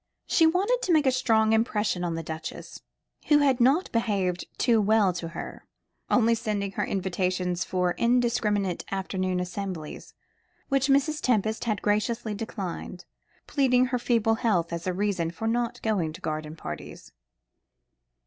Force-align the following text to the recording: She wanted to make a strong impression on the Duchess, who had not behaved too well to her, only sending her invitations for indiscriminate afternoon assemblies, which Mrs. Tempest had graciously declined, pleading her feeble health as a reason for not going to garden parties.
She 0.25 0.47
wanted 0.47 0.81
to 0.81 0.91
make 0.91 1.05
a 1.05 1.11
strong 1.11 1.53
impression 1.53 2.03
on 2.03 2.15
the 2.15 2.23
Duchess, 2.23 2.81
who 3.27 3.37
had 3.37 3.61
not 3.61 3.91
behaved 3.91 4.45
too 4.57 4.81
well 4.81 5.13
to 5.13 5.27
her, 5.27 5.67
only 6.09 6.33
sending 6.33 6.71
her 6.71 6.83
invitations 6.83 7.63
for 7.63 7.91
indiscriminate 7.99 8.83
afternoon 8.91 9.39
assemblies, 9.39 10.15
which 10.69 10.87
Mrs. 10.87 11.21
Tempest 11.21 11.65
had 11.65 11.83
graciously 11.83 12.33
declined, 12.33 13.05
pleading 13.45 13.85
her 13.93 13.99
feeble 13.99 14.33
health 14.41 14.73
as 14.73 14.87
a 14.87 14.91
reason 14.93 15.29
for 15.29 15.47
not 15.47 15.79
going 15.83 16.13
to 16.13 16.21
garden 16.21 16.55
parties. 16.55 17.11